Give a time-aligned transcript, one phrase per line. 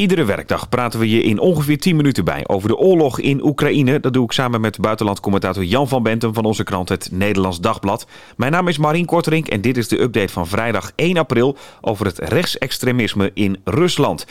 [0.00, 4.00] Iedere werkdag praten we je in ongeveer 10 minuten bij over de oorlog in Oekraïne.
[4.00, 8.06] Dat doe ik samen met buitenlandcommentator Jan van Bentum van onze krant Het Nederlands Dagblad.
[8.36, 12.06] Mijn naam is Marien Korterink en dit is de update van vrijdag 1 april over
[12.06, 14.26] het rechtsextremisme in Rusland.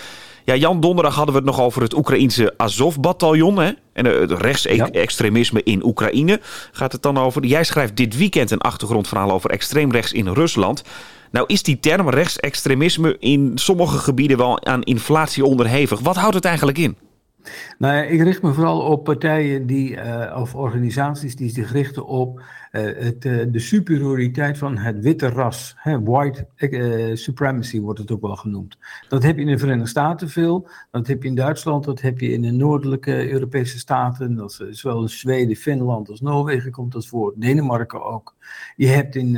[0.47, 3.59] Ja, Jan, donderdag hadden we het nog over het Oekraïense Azov-bataljon.
[3.93, 6.39] En het rechtsextremisme in Oekraïne
[6.71, 7.45] gaat het dan over.
[7.45, 10.83] Jij schrijft dit weekend een achtergrondverhaal over extreemrechts in Rusland.
[11.31, 15.99] Nou is die term rechtsextremisme in sommige gebieden wel aan inflatie onderhevig.
[15.99, 16.97] Wat houdt het eigenlijk in?
[17.77, 22.05] Nou ja, ik richt me vooral op partijen die, uh, of organisaties die zich richten
[22.05, 25.75] op uh, het, uh, de superioriteit van het witte ras.
[25.77, 26.47] Hè, white
[27.13, 28.77] supremacy wordt het ook wel genoemd.
[29.09, 32.19] Dat heb je in de Verenigde Staten veel, dat heb je in Duitsland, dat heb
[32.19, 36.91] je in de noordelijke Europese staten, dat is zowel in Zweden, Finland als Noorwegen komt
[36.91, 38.35] dat voor, Denemarken ook.
[38.75, 39.37] Je hebt in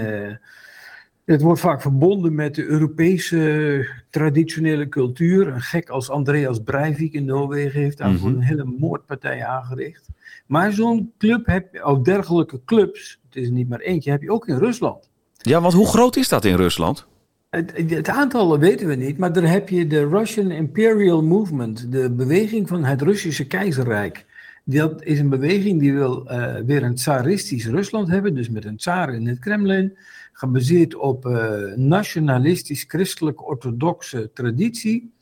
[1.32, 5.48] het wordt vaak verbonden met de Europese traditionele cultuur.
[5.48, 8.38] Een gek als Andreas Breivik in Noorwegen heeft daarvoor mhm.
[8.38, 10.08] een hele moordpartij aangericht.
[10.46, 14.32] Maar zo'n club heb je, ook dergelijke clubs, het is niet maar eentje, heb je
[14.32, 15.10] ook in Rusland.
[15.38, 17.08] Ja, want hoe groot is dat in Rusland?
[17.50, 22.12] Het, het, aantal weten we niet, maar daar heb je de Russian Imperial Movement, de
[22.12, 24.26] beweging van het Russische keizerrijk.
[24.72, 28.78] Dat is een beweging die wil uh, weer een tsaristisch Rusland hebben, dus met een
[28.78, 29.98] tsaar in het Kremlin
[30.34, 35.14] gebaseerd op uh, nationalistisch-christelijk-orthodoxe traditie.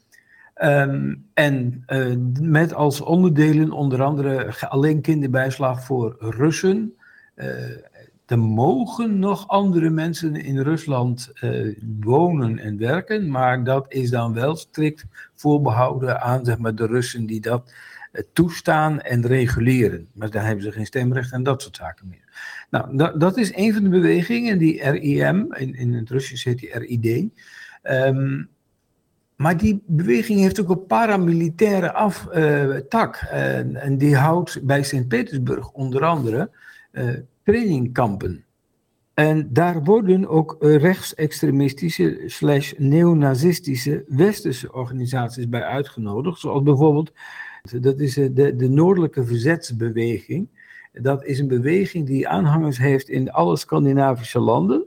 [0.64, 6.94] Um, en uh, met als onderdelen onder andere alleen kinderbijslag voor Russen.
[8.26, 11.32] Er mogen nog andere mensen in Rusland
[12.00, 17.26] wonen en werken, maar dat is dan wel strikt voorbehouden aan zeg maar, de Russen
[17.26, 17.72] die dat
[18.34, 20.08] toestaan en reguleren.
[20.14, 22.26] Maar daar hebben ze geen stemrecht en dat soort zaken meer.
[22.70, 26.60] Nou, dat, dat is een van de bewegingen, die RIM, in, in het Russisch heet
[26.60, 27.30] die RID.
[27.84, 28.50] Um,
[29.38, 33.22] maar die beweging heeft ook een paramilitaire aftak.
[33.34, 36.50] Uh, uh, en die houdt bij Sint-Petersburg onder andere
[36.92, 37.10] uh,
[37.44, 38.45] trainingkampen.
[39.14, 46.39] En daar worden ook rechtsextremistische slash neonazistische westerse organisaties bij uitgenodigd.
[46.39, 47.11] Zoals bijvoorbeeld,
[47.82, 50.48] dat is de, de Noordelijke Verzetsbeweging.
[50.94, 54.86] Dat is een beweging die aanhangers heeft in alle Scandinavische landen.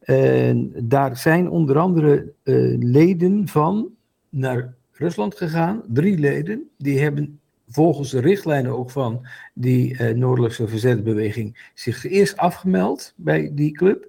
[0.00, 3.88] En daar zijn onder andere uh, leden van
[4.28, 6.70] naar Rusland gegaan, drie leden.
[6.78, 13.50] Die hebben volgens de richtlijnen ook van die uh, Noordelijkse Verzetbeweging zich eerst afgemeld bij
[13.54, 14.08] die club.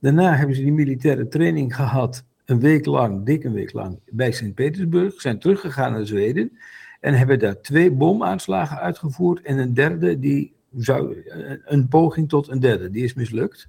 [0.00, 4.32] Daarna hebben ze die militaire training gehad, een week lang, dik een week lang, bij
[4.32, 5.20] Sint-Petersburg.
[5.20, 6.58] Zijn teruggegaan naar Zweden.
[7.04, 11.22] En hebben daar twee bomaanslagen uitgevoerd en een derde die zou,
[11.64, 13.68] een poging tot een derde, die is mislukt.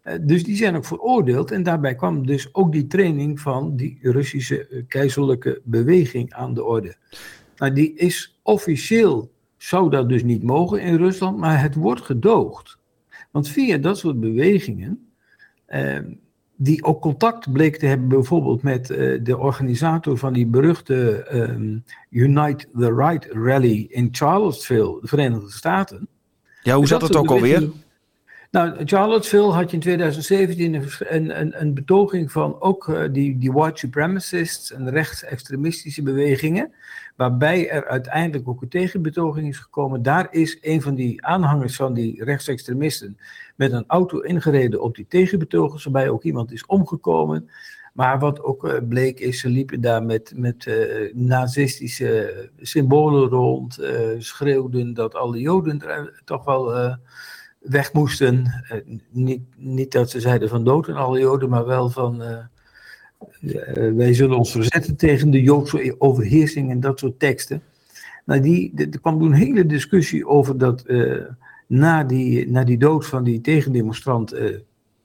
[0.00, 3.98] Eh, dus die zijn ook veroordeeld en daarbij kwam dus ook die training van die
[4.02, 6.96] Russische eh, keizerlijke beweging aan de orde.
[7.56, 12.78] Nou, die is officieel, zou dat dus niet mogen in Rusland, maar het wordt gedoogd.
[13.30, 15.10] Want via dat soort bewegingen,
[15.64, 15.98] eh,
[16.60, 21.84] die ook contact bleek te hebben bijvoorbeeld met uh, de organisator van die beruchte um,
[22.10, 26.08] Unite the Right rally in Charlottesville, de Verenigde Staten.
[26.62, 27.70] Ja, hoe zat het ook alweer?
[28.50, 33.52] Nou, Charlottesville had je in 2017 een, een, een betoging van ook uh, die, die
[33.52, 36.72] white supremacists en rechtsextremistische bewegingen,
[37.16, 40.02] waarbij er uiteindelijk ook een tegenbetoging is gekomen.
[40.02, 43.18] Daar is een van die aanhangers van die rechtsextremisten
[43.56, 47.50] met een auto ingereden op die tegenbetogers, waarbij ook iemand is omgekomen.
[47.92, 53.78] Maar wat ook uh, bleek is, ze liepen daar met, met uh, nazistische symbolen rond,
[54.18, 55.82] schreeuwden dat alle Joden
[56.24, 56.96] toch wel
[57.58, 58.64] weg moesten.
[58.72, 62.38] Uh, niet, niet dat ze zeiden van dood en alle Joden, maar wel van uh,
[63.40, 67.62] uh, wij zullen ons verzetten tegen de Joodse overheersing en dat soort teksten.
[68.24, 70.84] Nou, die, er kwam toen een hele discussie over dat
[71.66, 74.30] na, die, na die dood van die tegendemonstrant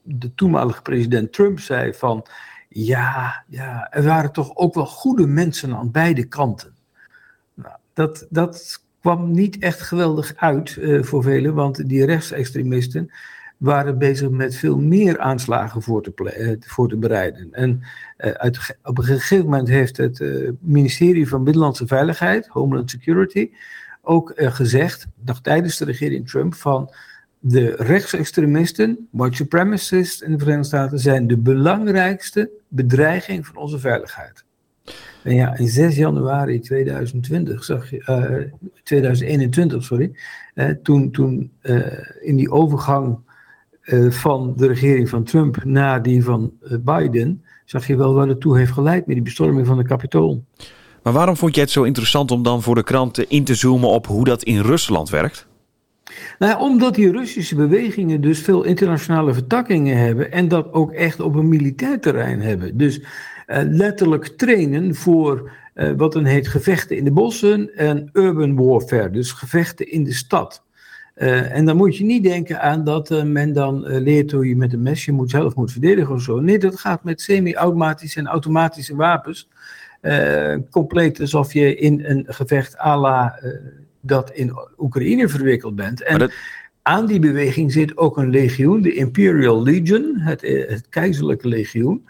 [0.01, 2.25] de toenmalige president Trump zei van
[2.69, 6.75] ja, ja, er waren toch ook wel goede mensen aan beide kanten.
[7.53, 13.11] Nou, dat, dat kwam niet echt geweldig uit uh, voor velen, want die rechtsextremisten
[13.57, 17.47] waren bezig met veel meer aanslagen voor te, uh, voor te bereiden.
[17.51, 17.81] En
[18.17, 20.23] uit, op een gegeven moment heeft het
[20.59, 23.49] ministerie van Binnenlandse Veiligheid, Homeland Security,
[24.01, 26.93] ook gezegd, nog tijdens de regering Trump, van
[27.39, 34.42] de rechtsextremisten, white supremacists in de Verenigde Staten, zijn de belangrijkste bedreiging van onze veiligheid.
[35.23, 40.11] En ja, in 6 januari 2020 zag je, uh, 2021, sorry,
[40.55, 41.85] uh, toen, toen uh,
[42.21, 43.17] in die overgang
[43.83, 46.51] eh, van de regering van Trump naar die van
[46.81, 50.43] Biden, zag je wel waar het toe heeft geleid met die bestorming van de Capitool.
[51.03, 53.89] Maar waarom vond jij het zo interessant om dan voor de kranten in te zoomen
[53.89, 55.47] op hoe dat in Rusland werkt?
[56.39, 61.35] Nou, omdat die Russische bewegingen dus veel internationale vertakkingen hebben en dat ook echt op
[61.35, 62.77] een militair terrein hebben.
[62.77, 63.01] Dus
[63.47, 69.31] letterlijk trainen voor uh, wat dan heet gevechten in de bossen en urban warfare, dus
[69.31, 70.63] gevechten in de stad.
[71.15, 74.73] Uh, en dan moet je niet denken aan dat men dan leert hoe je met
[74.73, 76.39] een mesje moet, zelf moet verdedigen of zo.
[76.39, 79.49] Nee, dat gaat met semi-automatische en automatische wapens.
[80.69, 83.39] compleet alsof je in een gevecht à la
[84.01, 86.03] dat in Oekraïne verwikkeld bent.
[86.03, 86.31] En
[86.81, 92.07] aan die beweging zit ook een legioen, de Imperial Legion, het, eh, het keizerlijke legioen.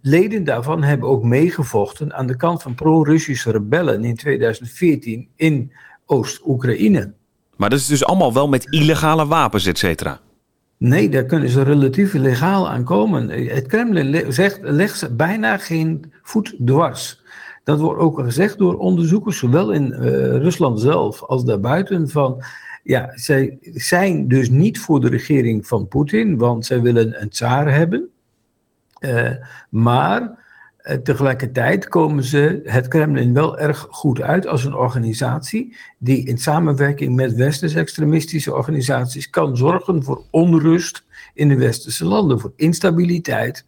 [0.00, 5.72] Leden daarvan hebben ook meegevochten aan de kant van pro-Russische rebellen in 2014 in
[6.06, 7.12] Oost-Oekraïne.
[7.56, 10.20] Maar dat is dus allemaal wel met illegale wapens, et cetera?
[10.76, 13.28] Nee, daar kunnen ze relatief legaal aan komen.
[13.28, 17.20] Het Kremlin zegt, legt bijna geen voet dwars.
[17.64, 20.00] Dat wordt ook gezegd door onderzoekers, zowel in uh,
[20.36, 22.42] Rusland zelf als daarbuiten, van
[22.82, 27.74] ja, zij zijn dus niet voor de regering van Poetin, want zij willen een tsaar
[27.74, 28.11] hebben.
[29.02, 29.30] Uh,
[29.68, 30.22] maar
[30.82, 36.38] uh, tegelijkertijd komen ze het Kremlin wel erg goed uit als een organisatie die in
[36.38, 41.04] samenwerking met westerse extremistische organisaties kan zorgen voor onrust
[41.34, 43.64] in de westerse landen, voor instabiliteit.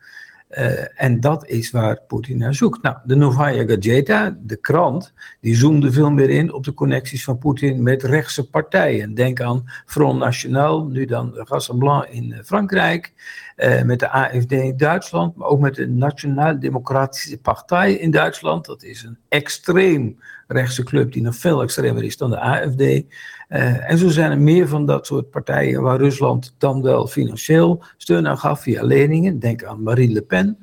[0.59, 2.83] Uh, en dat is waar Poetin naar zoekt.
[2.83, 7.39] Nou, de Novaya Gazeta, de krant, die zoomde veel meer in op de connecties van
[7.39, 9.15] Poetin met rechtse partijen.
[9.15, 13.13] Denk aan Front National, nu dan Rassemblement in eh, Frankrijk,
[13.57, 18.65] uh, met de AFD in Duitsland, maar ook met de Nationaal Democratische Partij in Duitsland.
[18.65, 22.81] Dat is een extreem rechtse club die nog veel extremer is dan de AFD.
[22.81, 27.85] Uh, en zo zijn er meer van dat soort partijen waar Rusland dan wel financieel
[27.97, 29.39] steun aan gaf via leningen.
[29.39, 30.59] Denk aan Marine Le Pen.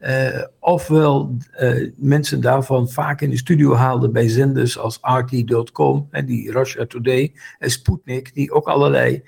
[0.00, 6.26] Uh, ofwel uh, mensen daarvan vaak in de studio haalden bij zenders als RT.com en
[6.26, 9.22] die Russia Today en Sputnik, die ook allerlei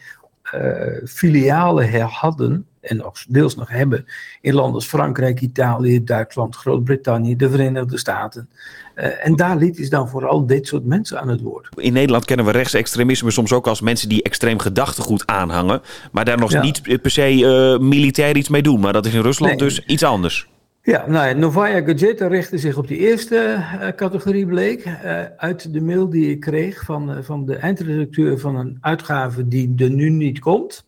[1.05, 4.07] filialen hadden en nog, deels nog hebben
[4.41, 8.49] in landen als Frankrijk, Italië, Duitsland, Groot-Brittannië, de Verenigde Staten.
[8.97, 11.69] Uh, en daar liet is dan vooral dit soort mensen aan het woord.
[11.75, 15.81] In Nederland kennen we rechtsextremisme soms ook als mensen die extreem gedachtegoed aanhangen,
[16.13, 16.63] maar daar nog ja.
[16.63, 18.81] niet per se uh, militair iets mee doen.
[18.81, 19.69] Maar dat is in Rusland nee.
[19.69, 20.49] dus iets anders.
[20.83, 24.85] Ja, nou, Novaya Gazeta richtte zich op die eerste uh, categorie, bleek.
[24.85, 29.49] Uh, uit de mail die ik kreeg van, uh, van de eindredacteur van een uitgave
[29.49, 30.87] die er nu niet komt.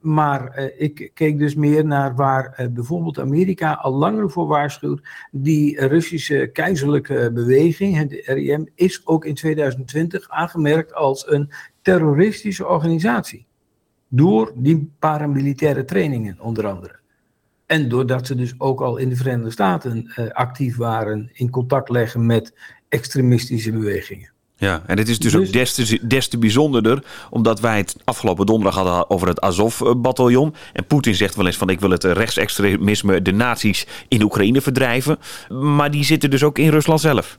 [0.00, 5.00] maar ik keek dus meer naar waar bijvoorbeeld Amerika al langer voor waarschuwt.
[5.30, 11.50] Die Russische keizerlijke beweging, de RIM, is ook in 2020 aangemerkt als een
[11.82, 13.46] terroristische organisatie.
[14.08, 17.04] Door die paramilitaire trainingen, onder andere.
[17.66, 21.88] En doordat ze dus ook al in de Verenigde Staten uh, actief waren in contact
[21.88, 22.54] leggen met
[22.88, 24.30] extremistische bewegingen.
[24.58, 27.96] Ja, en het is dus, dus ook des te, des te bijzonderder, omdat wij het
[28.04, 30.54] afgelopen donderdag hadden over het Azov-bataljon.
[30.72, 35.18] En Poetin zegt wel eens van ik wil het rechtsextremisme, de nazi's in Oekraïne verdrijven.
[35.48, 37.38] Maar die zitten dus ook in Rusland zelf.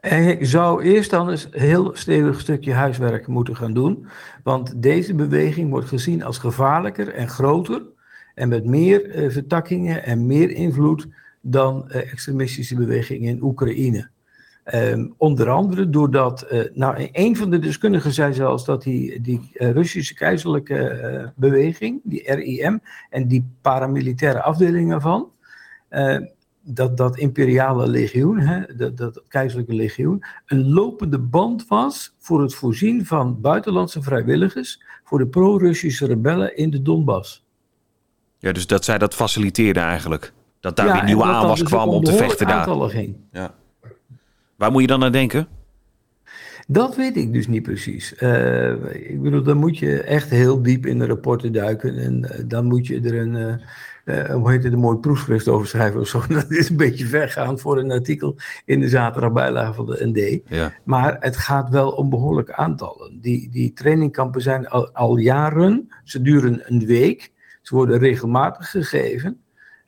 [0.00, 4.06] Hij zou eerst dan eens een heel stevig stukje huiswerk moeten gaan doen.
[4.42, 7.82] Want deze beweging wordt gezien als gevaarlijker en groter
[8.36, 11.06] en met meer uh, vertakkingen en meer invloed
[11.40, 14.08] dan uh, extremistische bewegingen in Oekraïne.
[14.74, 19.50] Um, onder andere doordat, uh, nou, een van de deskundigen zei zelfs dat die, die
[19.52, 25.30] Russische keizerlijke beweging, die RIM, en die paramilitaire afdelingen van,
[26.62, 32.54] dat, dat imperiale legioen, hè, dat, dat keizerlijke legioen, een lopende band was voor het
[32.54, 37.45] voorzien van buitenlandse vrijwilligers voor de pro-Russische rebellen in de Donbass.
[38.46, 40.32] Ja, dus dat zij dat faciliteerden eigenlijk.
[40.60, 42.90] Dat daar ja, weer nieuwe aanwas dus kwam om te vechten daar.
[42.90, 43.16] Ging.
[43.32, 43.54] Ja.
[44.56, 45.48] Waar moet je dan naar denken?
[46.66, 48.14] Dat weet ik dus niet precies.
[48.20, 51.98] Uh, ik bedoel, dan moet je echt heel diep in de rapporten duiken.
[51.98, 53.60] En uh, dan moet je er een,
[54.04, 56.22] uh, hoe heet het, een mooi proefschrift over schrijven of zo.
[56.28, 60.40] Dat is een beetje vergaand voor een artikel in de zaterdagbijlage van de ND.
[60.56, 60.72] Ja.
[60.84, 63.20] Maar het gaat wel om behoorlijke aantallen.
[63.20, 65.88] Die, die trainingkampen zijn al, al jaren.
[66.04, 67.34] Ze duren een week.
[67.66, 69.40] Ze worden regelmatig gegeven.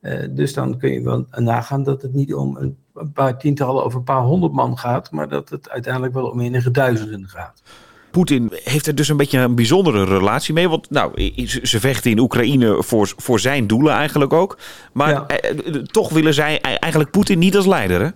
[0.02, 3.84] Uh, dus dan kun je wel nagaan dat het niet om een, een, paar tientallen
[3.84, 7.62] of een paar honderd man gaat, maar dat het uiteindelijk wel om enige duizenden gaat.
[8.10, 10.68] Poetin heeft er dus een beetje een bijzondere relatie mee.
[10.68, 11.32] Want nou,
[11.62, 14.58] ze vechten in Oekraïne voor, voor zijn doelen eigenlijk ook.
[14.92, 15.26] Maar ja.
[15.26, 18.08] eh, toch willen zij eigenlijk Poetin niet als leider, hè?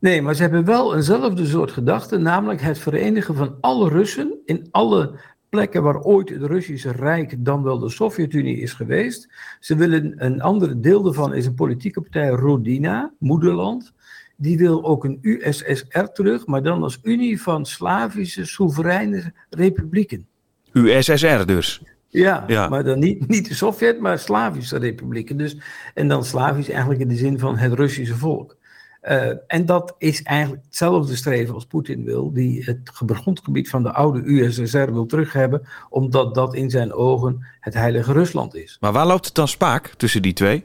[0.00, 4.68] Nee, maar ze hebben wel eenzelfde soort gedachte, namelijk het verenigen van alle Russen in
[4.70, 5.18] alle
[5.50, 9.28] plekken waar ooit het Russische Rijk, dan wel de Sovjet-Unie is geweest.
[9.60, 13.92] Ze willen een ander deel daarvan is een politieke partij, Rodina, Moederland.
[14.36, 20.26] die wil ook een USSR terug, maar dan als Unie van Slavische Soevereine Republieken.
[20.72, 21.82] USSR dus?
[22.08, 25.36] Ja, ja, maar dan niet, niet de Sovjet, maar Slavische republieken.
[25.36, 25.56] Dus,
[25.94, 28.56] en dan Slavisch eigenlijk in de zin van het Russische volk.
[29.02, 33.92] Uh, en dat is eigenlijk hetzelfde streven als Poetin wil, die het grondgebied van de
[33.92, 38.76] oude USSR wil terughebben, omdat dat in zijn ogen het heilige Rusland is.
[38.80, 40.64] Maar waar loopt het dan spaak tussen die twee?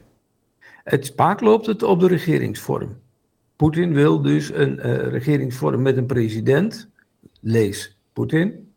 [0.84, 2.98] Het spaak loopt het op de regeringsvorm.
[3.56, 6.88] Poetin wil dus een uh, regeringsvorm met een president,
[7.40, 8.72] lees Poetin.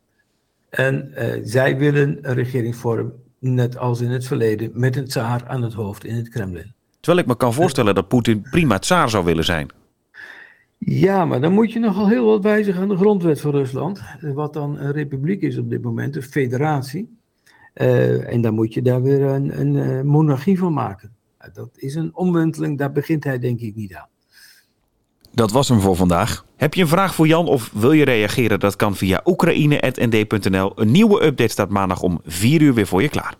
[0.69, 5.61] En uh, zij willen een regeringsvorm, net als in het verleden, met een tsaar aan
[5.61, 6.73] het hoofd in het Kremlin.
[6.99, 9.67] Terwijl ik me kan voorstellen dat Poetin prima tsaar zou willen zijn.
[10.77, 14.01] Ja, maar dan moet je nogal heel wat wijzigen aan de grondwet van Rusland.
[14.21, 17.17] Wat dan een republiek is op dit moment, een federatie.
[17.75, 21.15] Uh, en dan moet je daar weer een, een uh, monarchie van maken.
[21.53, 24.07] Dat is een omwenteling, daar begint hij denk ik niet aan.
[25.31, 26.45] Dat was hem voor vandaag.
[26.55, 28.59] Heb je een vraag voor Jan of wil je reageren?
[28.59, 30.71] Dat kan via oekraïne.nd.nl.
[30.75, 33.35] Een nieuwe update staat maandag om 4 uur weer voor je klaar.